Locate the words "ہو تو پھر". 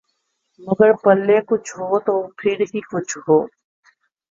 1.77-2.57